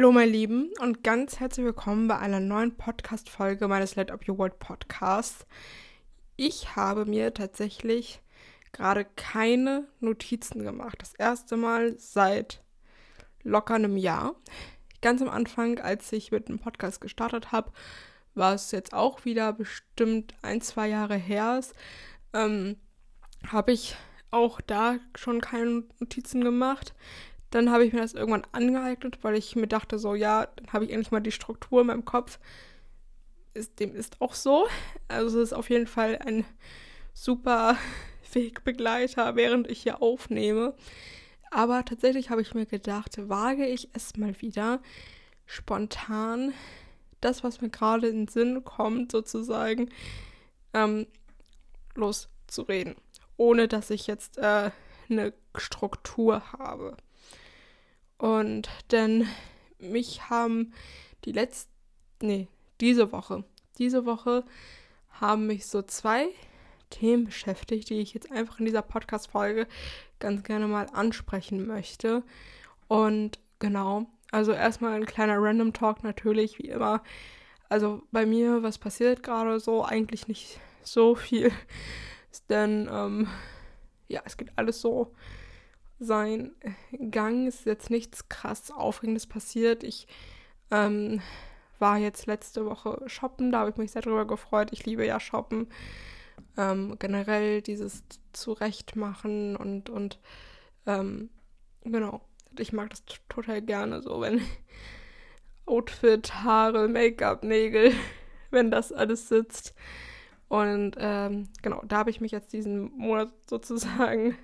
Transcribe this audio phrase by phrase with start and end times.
[0.00, 4.38] Hallo meine Lieben und ganz herzlich willkommen bei einer neuen Podcast-Folge meines Let Up Your
[4.38, 5.44] World Podcasts.
[6.36, 8.22] Ich habe mir tatsächlich
[8.72, 10.96] gerade keine Notizen gemacht.
[11.02, 12.62] Das erste Mal seit
[13.42, 14.36] locker einem Jahr.
[15.02, 17.70] Ganz am Anfang, als ich mit dem Podcast gestartet habe,
[18.34, 21.60] war es jetzt auch wieder bestimmt ein, zwei Jahre her,
[22.32, 22.76] ähm,
[23.48, 23.96] habe ich
[24.30, 26.94] auch da schon keine Notizen gemacht.
[27.50, 30.84] Dann habe ich mir das irgendwann angeeignet, weil ich mir dachte, so ja, dann habe
[30.84, 32.38] ich endlich mal die Struktur in meinem Kopf.
[33.54, 34.68] Ist, dem ist auch so.
[35.08, 36.44] Also es ist auf jeden Fall ein
[37.12, 37.76] super
[38.32, 40.74] Wegbegleiter, während ich hier aufnehme.
[41.50, 44.80] Aber tatsächlich habe ich mir gedacht, wage ich es mal wieder
[45.46, 46.54] spontan,
[47.20, 49.90] das, was mir gerade in den Sinn kommt, sozusagen,
[50.72, 51.06] ähm,
[51.96, 52.94] loszureden.
[53.36, 54.70] Ohne dass ich jetzt äh,
[55.08, 56.96] eine Struktur habe.
[58.20, 59.26] Und denn
[59.78, 60.74] mich haben
[61.24, 61.72] die letzten,
[62.20, 62.48] nee,
[62.78, 63.44] diese Woche,
[63.78, 64.44] diese Woche
[65.08, 66.28] haben mich so zwei
[66.90, 69.66] Themen beschäftigt, die ich jetzt einfach in dieser Podcast-Folge
[70.18, 72.22] ganz gerne mal ansprechen möchte.
[72.88, 77.02] Und genau, also erstmal ein kleiner Random Talk natürlich, wie immer.
[77.70, 79.82] Also bei mir, was passiert gerade so?
[79.82, 81.52] Eigentlich nicht so viel.
[82.50, 83.28] Denn, ähm,
[84.08, 85.14] ja, es geht alles so
[86.00, 86.52] sein
[87.10, 87.46] Gang.
[87.46, 89.84] Ist jetzt nichts krass Aufregendes passiert.
[89.84, 90.08] Ich
[90.70, 91.20] ähm,
[91.78, 94.68] war jetzt letzte Woche shoppen, da habe ich mich sehr drüber gefreut.
[94.72, 95.68] Ich liebe ja shoppen.
[96.56, 100.18] Ähm, generell dieses Zurechtmachen und, und
[100.86, 101.30] ähm,
[101.82, 102.20] genau.
[102.58, 104.40] Ich mag das total gerne, so wenn
[105.66, 107.92] Outfit, Haare, Make-up, Nägel,
[108.50, 109.74] wenn das alles sitzt.
[110.48, 114.36] Und ähm, genau, da habe ich mich jetzt diesen Monat sozusagen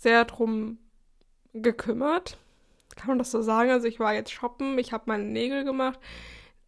[0.00, 0.78] sehr drum
[1.52, 2.38] gekümmert.
[2.96, 3.70] Kann man das so sagen?
[3.70, 5.98] Also ich war jetzt shoppen, ich habe meine Nägel gemacht.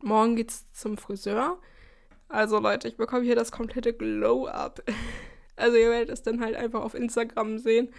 [0.00, 1.58] Morgen geht's zum Friseur.
[2.28, 4.82] Also Leute, ich bekomme hier das komplette Glow-Up.
[5.56, 7.92] Also ihr werdet es dann halt einfach auf Instagram sehen.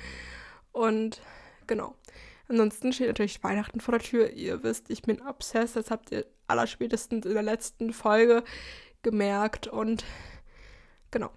[0.72, 1.22] Und
[1.68, 1.94] genau.
[2.48, 4.32] Ansonsten steht natürlich Weihnachten vor der Tür.
[4.32, 5.76] Ihr wisst, ich bin obsessed.
[5.76, 8.44] Das habt ihr allerspätestens in der letzten Folge
[9.04, 9.68] gemerkt.
[9.68, 10.04] Und
[11.12, 11.30] genau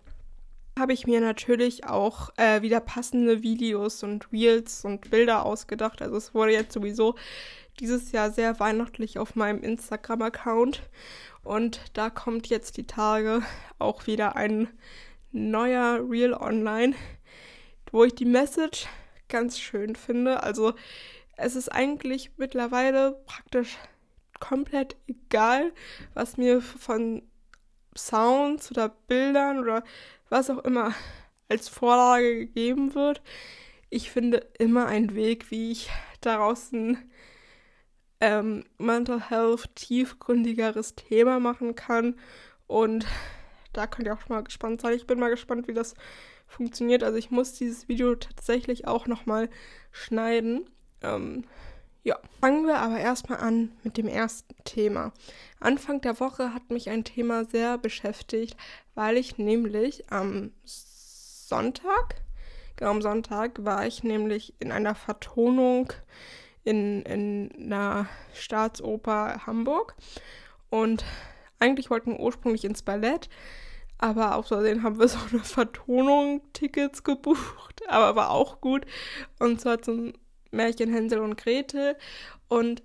[0.79, 6.03] habe ich mir natürlich auch äh, wieder passende Videos und Reels und Bilder ausgedacht.
[6.03, 7.15] Also es wurde jetzt sowieso
[7.81, 10.83] dieses Jahr sehr weihnachtlich auf meinem Instagram-Account.
[11.43, 13.43] Und da kommt jetzt die Tage
[13.79, 14.69] auch wieder ein
[15.31, 16.95] neuer Reel online,
[17.91, 18.87] wo ich die Message
[19.29, 20.43] ganz schön finde.
[20.43, 20.75] Also
[21.37, 23.77] es ist eigentlich mittlerweile praktisch
[24.41, 25.73] komplett egal,
[26.15, 27.23] was mir von
[27.97, 29.85] Sounds oder Bildern oder
[30.29, 30.95] was auch immer
[31.49, 33.23] als Vorlage gegeben wird.
[33.91, 35.91] Ich finde immer einen Weg, wie ich
[36.21, 36.99] daraus ein
[38.21, 42.17] ähm, Mental Health tiefgründigeres Thema machen kann.
[42.67, 43.07] Und
[43.73, 44.95] da könnt ihr auch mal gespannt sein.
[44.95, 45.95] Ich bin mal gespannt, wie das
[46.47, 47.03] funktioniert.
[47.03, 49.51] Also ich muss dieses Video tatsächlich auch nochmal
[49.91, 50.69] schneiden.
[51.03, 51.45] Ähm,
[52.05, 55.13] ja, fangen wir aber erstmal an mit dem ersten Thema.
[55.59, 58.57] Anfang der Woche hat mich ein Thema sehr beschäftigt,
[58.95, 62.17] weil ich nämlich am Sonntag,
[62.77, 65.93] genau am Sonntag, war ich nämlich in einer Vertonung
[66.63, 69.95] in, in einer Staatsoper Hamburg.
[70.69, 71.05] Und
[71.59, 73.31] eigentlich wollten wir ursprünglich ins Ballett,
[73.97, 78.85] aber auf Versehen haben wir so eine Vertonung Tickets gebucht, aber war auch gut.
[79.39, 80.13] Und zwar zum
[80.55, 81.97] Märchen Hänsel und Gretel.
[82.49, 82.83] Und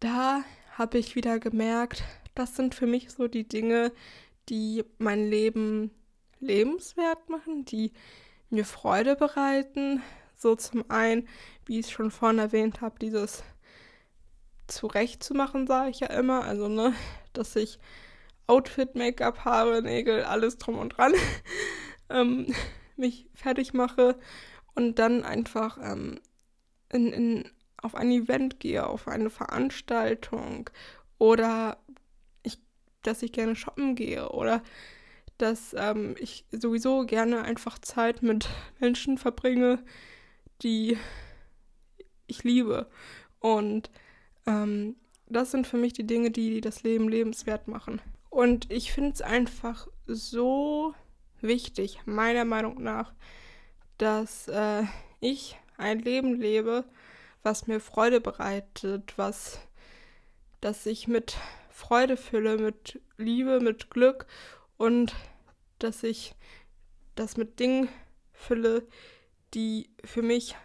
[0.00, 0.42] da
[0.76, 2.02] habe ich wieder gemerkt,
[2.34, 3.92] das sind für mich so die Dinge,
[4.48, 5.90] die mein Leben
[6.40, 7.92] lebenswert machen, die
[8.50, 10.02] mir Freude bereiten.
[10.36, 11.28] So zum einen,
[11.66, 13.42] wie ich es schon vorhin erwähnt habe, dieses
[14.68, 16.44] zurechtzumachen, sage ich ja immer.
[16.44, 16.94] Also, ne,
[17.32, 17.78] dass ich
[18.46, 21.12] Outfit, Make-up, Haare, Nägel, alles drum und dran
[22.08, 22.54] ähm,
[22.96, 24.18] mich fertig mache
[24.74, 26.20] und dann einfach ähm,
[26.92, 27.50] in, in,
[27.80, 30.70] auf ein Event gehe, auf eine Veranstaltung
[31.18, 31.78] oder
[32.42, 32.58] ich,
[33.02, 34.62] dass ich gerne shoppen gehe oder
[35.38, 38.48] dass ähm, ich sowieso gerne einfach Zeit mit
[38.80, 39.82] Menschen verbringe,
[40.62, 40.98] die
[42.26, 42.88] ich liebe.
[43.38, 43.90] Und
[44.46, 44.96] ähm,
[45.26, 48.00] das sind für mich die Dinge, die das Leben lebenswert machen.
[48.30, 50.94] Und ich finde es einfach so
[51.40, 53.12] wichtig, meiner Meinung nach,
[53.96, 54.84] dass äh,
[55.20, 56.84] ich ein Leben lebe,
[57.42, 59.60] was mir Freude bereitet, was,
[60.60, 61.36] dass ich mit
[61.70, 64.26] Freude fülle, mit Liebe, mit Glück
[64.76, 65.14] und
[65.78, 66.34] dass ich
[67.14, 67.88] das mit Dingen
[68.32, 68.86] fülle,
[69.54, 70.56] die für mich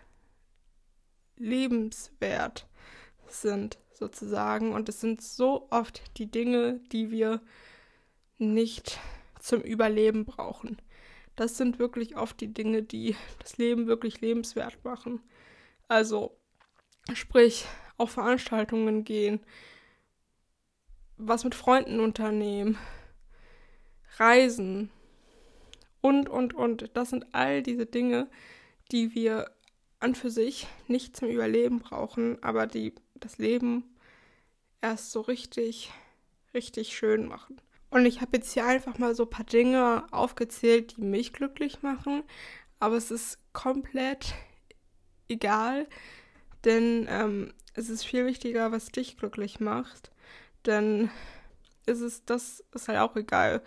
[1.38, 2.68] lebenswert
[3.27, 3.77] sind.
[3.94, 4.74] sozusagen.
[4.74, 7.42] Und es sind so oft die Dinge, die wir
[8.38, 9.00] nicht
[9.39, 10.77] zum Überleben brauchen.
[11.35, 15.21] Das sind wirklich oft die Dinge, die das Leben wirklich lebenswert machen.
[15.88, 16.38] Also,
[17.13, 17.65] sprich,
[17.97, 19.39] auf Veranstaltungen gehen,
[21.18, 22.77] was mit Freunden unternehmen,
[24.18, 24.89] reisen
[26.01, 26.91] und, und, und.
[26.94, 28.29] Das sind all diese Dinge,
[28.91, 29.51] die wir
[30.00, 33.95] an für sich nicht zum Überleben brauchen, aber die das Leben
[34.81, 35.91] erst so richtig,
[36.53, 37.62] richtig schön machen.
[37.93, 41.83] Und ich habe jetzt hier einfach mal so ein paar Dinge aufgezählt, die mich glücklich
[41.83, 42.23] machen,
[42.79, 44.33] aber es ist komplett
[45.27, 45.85] egal,
[46.65, 50.09] denn ähm, es ist viel wichtiger, was dich glücklich macht.
[50.65, 51.11] Denn
[51.85, 53.61] ist es, das ist halt auch egal,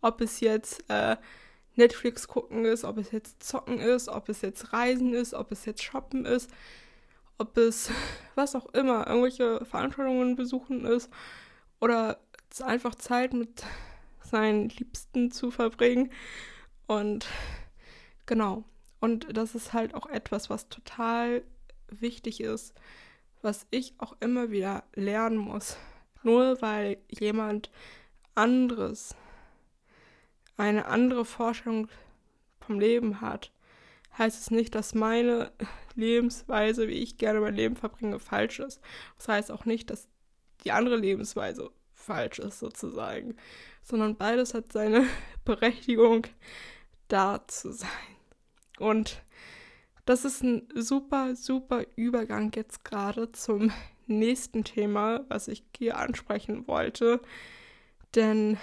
[0.00, 1.16] ob es jetzt äh,
[1.74, 5.64] Netflix gucken ist, ob es jetzt zocken ist, ob es jetzt reisen ist, ob es
[5.64, 6.52] jetzt shoppen ist,
[7.36, 7.90] ob es
[8.36, 11.10] was auch immer, irgendwelche Veranstaltungen besuchen ist
[11.80, 12.20] oder
[12.60, 13.64] einfach Zeit mit
[14.22, 16.10] seinen Liebsten zu verbringen.
[16.86, 17.26] Und
[18.26, 18.64] genau.
[19.00, 21.42] Und das ist halt auch etwas, was total
[21.88, 22.74] wichtig ist,
[23.40, 25.76] was ich auch immer wieder lernen muss.
[26.22, 27.70] Nur weil jemand
[28.34, 29.14] anderes
[30.56, 31.88] eine andere Vorstellung
[32.60, 33.50] vom Leben hat,
[34.16, 35.50] heißt es nicht, dass meine
[35.94, 38.80] Lebensweise, wie ich gerne mein Leben verbringe, falsch ist.
[39.16, 40.08] Das heißt auch nicht, dass
[40.64, 41.70] die andere Lebensweise
[42.02, 43.36] falsch ist, sozusagen.
[43.82, 45.06] Sondern beides hat seine
[45.44, 46.26] Berechtigung,
[47.08, 47.90] da zu sein.
[48.78, 49.22] Und
[50.04, 53.70] das ist ein super, super Übergang jetzt gerade zum
[54.06, 57.20] nächsten Thema, was ich hier ansprechen wollte.
[58.14, 58.58] Denn ein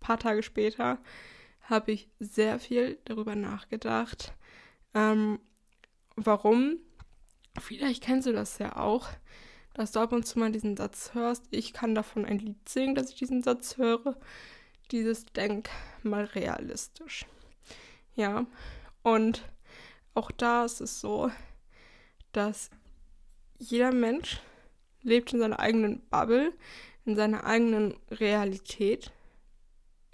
[0.00, 0.98] paar Tage später
[1.62, 4.32] habe ich sehr viel darüber nachgedacht,
[4.94, 5.38] ähm,
[6.16, 6.78] warum,
[7.60, 9.08] vielleicht kennst du das ja auch,
[9.78, 12.96] dass du ab und zu mal diesen Satz hörst, ich kann davon ein Lied singen,
[12.96, 14.16] dass ich diesen Satz höre,
[14.90, 15.70] dieses Denk
[16.02, 17.26] mal realistisch.
[18.16, 18.44] Ja,
[19.04, 19.48] und
[20.14, 21.30] auch da ist es so,
[22.32, 22.70] dass
[23.60, 24.40] jeder Mensch
[25.04, 26.52] lebt in seiner eigenen Bubble,
[27.04, 29.12] in seiner eigenen Realität.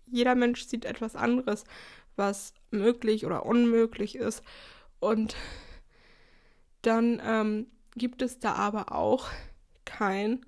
[0.04, 1.64] Jeder Mensch sieht etwas anderes,
[2.16, 4.42] was möglich oder unmöglich ist.
[5.00, 5.36] Und
[6.82, 7.66] dann ähm,
[7.96, 9.30] gibt es da aber auch
[9.84, 10.44] kein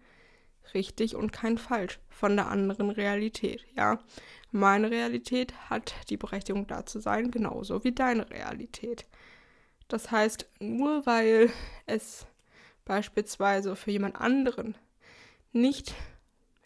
[0.74, 3.98] richtig und kein falsch von der anderen Realität, ja.
[4.52, 9.06] Meine Realität hat die Berechtigung da zu sein, genauso wie deine Realität.
[9.88, 11.50] Das heißt, nur weil
[11.86, 12.26] es
[12.84, 14.76] beispielsweise für jemand anderen
[15.52, 15.94] nicht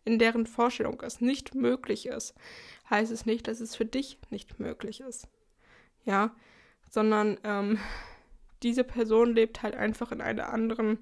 [0.05, 2.34] in deren Vorstellung ist, nicht möglich ist,
[2.88, 5.28] heißt es nicht, dass es für dich nicht möglich ist.
[6.05, 6.34] Ja,
[6.88, 7.78] sondern ähm,
[8.62, 10.99] diese Person lebt halt einfach in einer anderen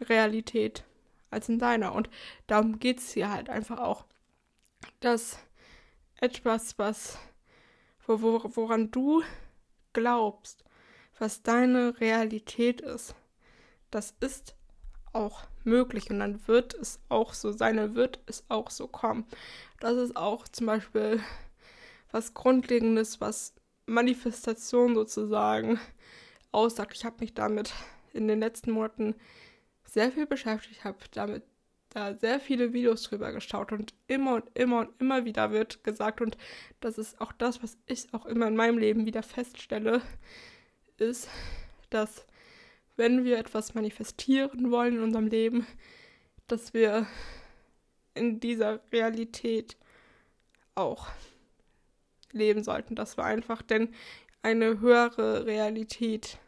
[0.00, 0.84] Realität
[1.30, 1.94] als in deiner.
[1.94, 2.08] Und
[2.46, 4.04] darum geht es hier halt einfach auch,
[5.00, 5.38] dass
[6.20, 7.18] etwas, was,
[8.06, 9.22] wo, wo, woran du
[9.92, 10.64] glaubst,
[11.18, 13.14] was deine Realität ist,
[13.90, 14.56] das ist
[15.12, 19.24] auch möglich und dann wird es auch so sein, dann wird es auch so kommen.
[19.80, 21.22] Das ist auch zum Beispiel
[22.10, 23.54] was Grundlegendes, was
[23.86, 25.78] Manifestation sozusagen
[26.52, 26.94] aussagt.
[26.94, 27.72] Ich habe mich damit
[28.12, 29.14] in den letzten Monaten
[29.94, 31.44] sehr viel beschäftigt, habe damit
[31.90, 36.20] da sehr viele Videos drüber geschaut und immer und immer und immer wieder wird gesagt
[36.20, 36.36] und
[36.80, 40.02] das ist auch das, was ich auch immer in meinem Leben wieder feststelle,
[40.98, 41.28] ist,
[41.90, 42.26] dass
[42.96, 45.66] wenn wir etwas manifestieren wollen in unserem Leben,
[46.48, 47.06] dass wir
[48.14, 49.76] in dieser Realität
[50.74, 51.08] auch
[52.32, 53.94] leben sollten, dass wir einfach denn
[54.42, 56.38] eine höhere Realität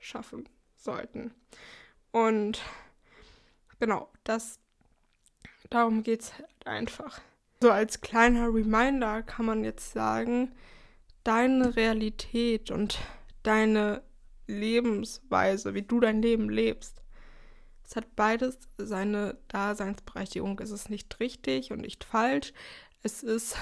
[0.00, 1.32] schaffen sollten.
[2.12, 2.60] Und
[3.78, 4.58] genau, das
[5.70, 7.20] darum geht es halt einfach.
[7.62, 10.52] So als kleiner Reminder kann man jetzt sagen,
[11.24, 12.98] deine Realität und
[13.42, 14.02] deine
[14.46, 17.00] Lebensweise, wie du dein Leben lebst,
[17.90, 20.60] es hat beides seine Daseinsberechtigung.
[20.60, 22.52] Es ist nicht richtig und nicht falsch.
[23.02, 23.56] Es ist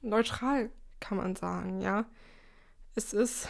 [0.00, 2.06] neutral, kann man sagen, ja.
[2.94, 3.48] Es ist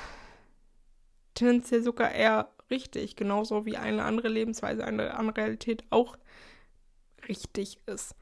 [1.35, 6.16] tendenziell sogar eher richtig, genauso wie eine andere Lebensweise, eine andere Realität auch
[7.28, 8.14] richtig ist.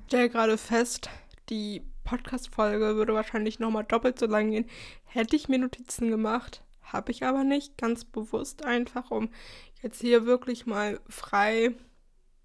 [0.00, 1.08] Ich stelle gerade fest,
[1.48, 4.68] die Podcast-Folge würde wahrscheinlich nochmal doppelt so lang gehen.
[5.04, 9.30] Hätte ich mir Notizen gemacht, habe ich aber nicht, ganz bewusst einfach, um
[9.82, 11.74] jetzt hier wirklich mal frei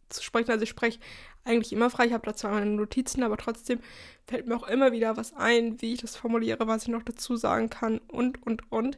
[0.10, 0.52] zu sprechen.
[0.52, 1.00] Also ich spreche
[1.44, 3.80] eigentlich immer frei, ich habe da zwar meine Notizen, aber trotzdem
[4.26, 7.36] fällt mir auch immer wieder was ein, wie ich das formuliere, was ich noch dazu
[7.36, 8.98] sagen kann und, und, und.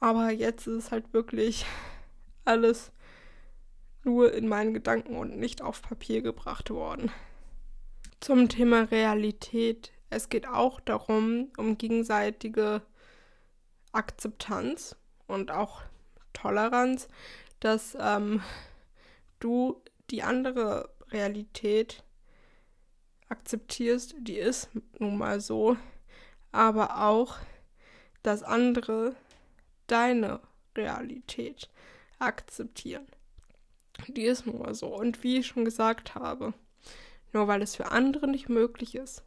[0.00, 1.66] Aber jetzt ist es halt wirklich
[2.44, 2.92] alles
[4.04, 7.10] nur in meinen Gedanken und nicht auf Papier gebracht worden.
[8.20, 9.92] Zum Thema Realität.
[10.10, 12.82] Es geht auch darum, um gegenseitige
[13.92, 14.96] Akzeptanz
[15.26, 15.82] und auch
[16.32, 17.08] Toleranz,
[17.60, 18.42] dass ähm,
[19.40, 22.04] du die andere Realität
[23.28, 25.76] akzeptierst, die ist nun mal so,
[26.52, 27.36] aber auch,
[28.22, 29.16] dass andere
[29.86, 30.40] deine
[30.76, 31.68] Realität
[32.18, 33.06] akzeptieren.
[34.08, 34.88] Die ist nun mal so.
[34.88, 36.54] Und wie ich schon gesagt habe,
[37.32, 39.22] nur weil es für andere nicht möglich ist,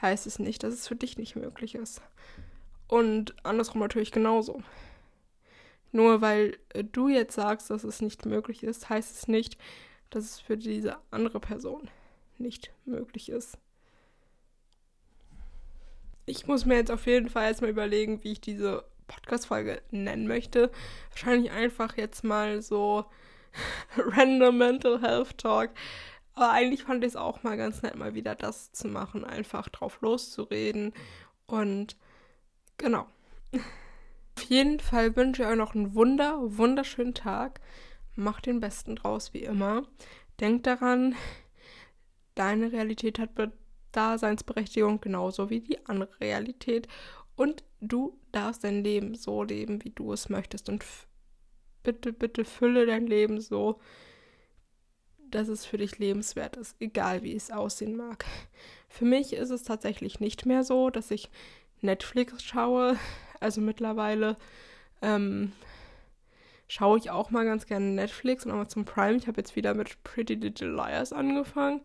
[0.00, 2.02] heißt es nicht, dass es für dich nicht möglich ist.
[2.88, 4.62] Und andersrum natürlich genauso.
[5.92, 6.58] Nur weil
[6.92, 9.56] du jetzt sagst, dass es nicht möglich ist, heißt es nicht,
[10.10, 11.88] dass es für diese andere Person
[12.38, 13.58] nicht möglich ist.
[16.26, 20.70] Ich muss mir jetzt auf jeden Fall erstmal überlegen, wie ich diese Podcast-Folge nennen möchte.
[21.10, 23.04] Wahrscheinlich einfach jetzt mal so
[23.96, 25.70] Random Mental Health Talk.
[26.34, 29.68] Aber eigentlich fand ich es auch mal ganz nett, mal wieder das zu machen, einfach
[29.68, 30.94] drauf loszureden.
[31.46, 31.96] Und
[32.78, 33.06] genau.
[34.36, 37.60] Auf jeden Fall wünsche ich euch noch einen wunder, wunderschönen Tag.
[38.14, 39.82] Macht den besten draus, wie immer.
[40.38, 41.14] Denkt daran,
[42.34, 43.30] deine Realität hat
[43.92, 46.88] Daseinsberechtigung genauso wie die andere Realität.
[47.34, 50.68] Und du darfst dein Leben so leben, wie du es möchtest.
[50.68, 50.84] Und
[51.82, 53.80] bitte, bitte fülle dein Leben so,
[55.30, 58.24] dass es für dich lebenswert ist, egal wie es aussehen mag.
[58.88, 61.30] Für mich ist es tatsächlich nicht mehr so, dass ich
[61.80, 62.96] Netflix schaue.
[63.38, 64.36] Also mittlerweile
[65.02, 65.52] ähm,
[66.68, 69.16] schaue ich auch mal ganz gerne Netflix und Amazon Prime.
[69.16, 71.80] Ich habe jetzt wieder mit Pretty Little Liars angefangen.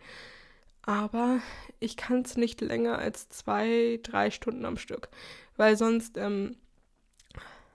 [0.86, 1.40] Aber
[1.80, 5.10] ich kann es nicht länger als zwei, drei Stunden am Stück.
[5.58, 6.58] Weil sonst ähm,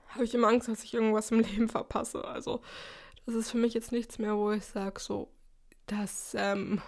[0.09, 2.25] habe ich immer Angst, dass ich irgendwas im Leben verpasse.
[2.25, 2.61] Also
[3.27, 5.29] das ist für mich jetzt nichts mehr, wo ich sage, so,
[5.87, 6.81] das ähm,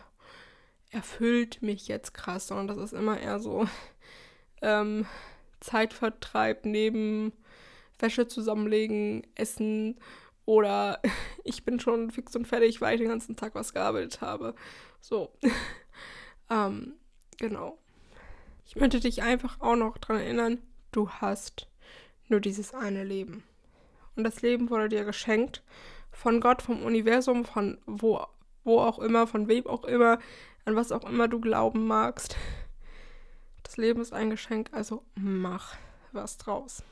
[0.90, 3.66] erfüllt mich jetzt krass, sondern das ist immer eher so
[4.60, 5.06] ähm,
[5.58, 7.32] Zeitvertreib neben
[7.98, 9.98] Wäsche zusammenlegen, Essen
[10.44, 11.00] oder
[11.44, 14.54] ich bin schon fix und fertig, weil ich den ganzen Tag was gearbeitet habe.
[15.00, 15.32] So.
[16.52, 16.94] ähm,
[17.38, 17.78] genau.
[18.66, 20.58] Ich möchte dich einfach auch noch daran erinnern,
[20.92, 21.66] du hast
[22.28, 23.42] nur dieses eine Leben.
[24.16, 25.62] Und das Leben wurde dir geschenkt
[26.10, 28.24] von Gott, vom Universum, von wo,
[28.64, 30.18] wo auch immer, von wem auch immer,
[30.64, 32.36] an was auch immer du glauben magst.
[33.62, 35.76] Das Leben ist ein Geschenk, also mach
[36.12, 36.82] was draus.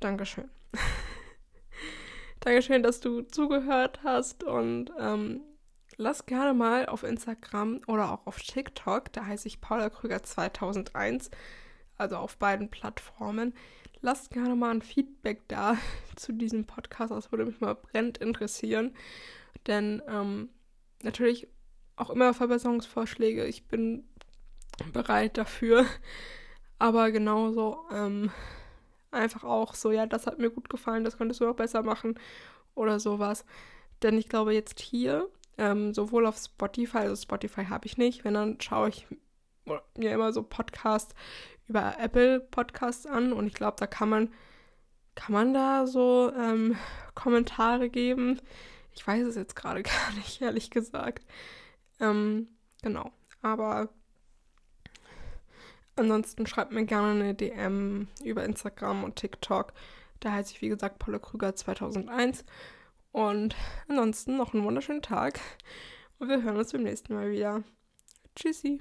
[0.00, 0.50] Dankeschön.
[2.40, 5.40] Dankeschön, dass du zugehört hast und ähm,
[6.02, 11.30] lass gerne mal auf Instagram oder auch auf TikTok, da heiße ich Paula Krüger 2001,
[11.96, 13.54] also auf beiden Plattformen,
[14.00, 15.76] lasst gerne mal ein Feedback da
[16.16, 17.12] zu diesem Podcast.
[17.12, 18.94] Das würde mich mal brennend interessieren.
[19.66, 20.48] Denn ähm,
[21.02, 21.48] natürlich
[21.96, 23.44] auch immer Verbesserungsvorschläge.
[23.46, 24.04] Ich bin
[24.92, 25.86] bereit dafür.
[26.80, 28.32] Aber genauso ähm,
[29.12, 32.18] einfach auch so, ja, das hat mir gut gefallen, das könntest du auch besser machen
[32.74, 33.44] oder sowas.
[34.02, 35.28] Denn ich glaube jetzt hier,
[35.62, 39.06] ähm, sowohl auf Spotify, also Spotify habe ich nicht, wenn dann schaue ich
[39.96, 41.14] mir immer so Podcasts
[41.68, 44.32] über Apple Podcasts an und ich glaube, da kann man,
[45.14, 46.76] kann man da so ähm,
[47.14, 48.40] Kommentare geben.
[48.92, 51.24] Ich weiß es jetzt gerade gar nicht, ehrlich gesagt.
[52.00, 52.48] Ähm,
[52.82, 53.12] genau.
[53.40, 53.88] Aber
[55.94, 59.72] ansonsten schreibt mir gerne eine DM über Instagram und TikTok.
[60.18, 62.44] Da heiße ich, wie gesagt, Paula Krüger 2001.
[63.12, 63.54] Und
[63.88, 65.40] ansonsten noch einen wunderschönen Tag.
[66.18, 67.62] Und wir hören uns beim nächsten Mal wieder.
[68.34, 68.80] Tschüssi.